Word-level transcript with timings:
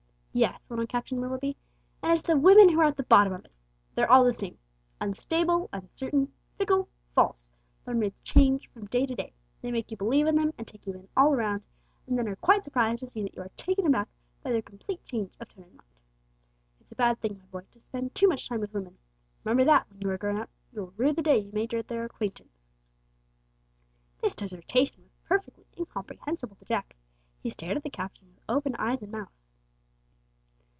"Yes," 0.33 0.61
went 0.69 0.79
on 0.79 0.87
Captain 0.87 1.19
Willoughby. 1.19 1.57
"And 2.01 2.13
it's 2.13 2.21
the 2.21 2.37
women 2.37 2.69
who 2.69 2.79
are 2.79 2.85
at 2.85 2.95
the 2.95 3.03
bottom 3.03 3.33
of 3.33 3.43
it. 3.43 3.51
They're 3.95 4.09
all 4.09 4.23
the 4.23 4.31
same 4.31 4.57
unstable, 5.01 5.69
uncertain, 5.73 6.31
fickle, 6.57 6.87
false, 7.13 7.51
their 7.83 7.93
moods 7.95 8.21
change 8.21 8.69
from 8.69 8.85
day 8.85 9.05
to 9.05 9.13
day; 9.13 9.33
they 9.61 9.71
make 9.73 9.91
you 9.91 9.97
believe 9.97 10.27
in 10.27 10.37
them, 10.37 10.53
and 10.57 10.65
take 10.65 10.87
you 10.87 10.93
in 10.93 11.09
all 11.17 11.35
round, 11.35 11.63
and 12.07 12.17
then 12.17 12.29
are 12.29 12.37
quite 12.37 12.63
surprised 12.63 13.01
to 13.01 13.07
see 13.07 13.21
that 13.23 13.33
you 13.35 13.41
are 13.41 13.51
taken 13.57 13.85
aback 13.85 14.07
by 14.41 14.51
their 14.53 14.61
complete 14.61 15.03
change 15.03 15.33
of 15.41 15.49
tone 15.49 15.65
and 15.65 15.73
mind. 15.75 15.89
It's 16.79 16.93
a 16.93 16.95
bad 16.95 17.19
thing, 17.19 17.37
my 17.37 17.45
boy, 17.59 17.65
to 17.69 17.79
spend 17.81 18.15
too 18.15 18.29
much 18.29 18.47
time 18.47 18.61
with 18.61 18.73
women. 18.73 18.97
Remember 19.43 19.65
that 19.65 19.85
when 19.89 19.99
you 19.99 20.17
grow 20.17 20.41
up. 20.41 20.49
You 20.71 20.83
will 20.83 20.93
rue 20.95 21.11
the 21.11 21.21
day 21.21 21.39
you 21.39 21.51
made 21.51 21.71
their 21.71 22.05
acquaintance." 22.05 22.55
This 24.21 24.35
dissertation 24.35 25.03
was 25.03 25.11
perfectly 25.25 25.65
incomprehensible 25.77 26.55
to 26.55 26.63
Jack. 26.63 26.95
He 27.43 27.49
stared 27.49 27.75
at 27.75 27.83
the 27.83 27.89
Captain 27.89 28.29
with 28.33 28.43
open 28.47 28.75
eyes 28.79 29.01
and 29.01 29.11
mouth. 29.11 29.29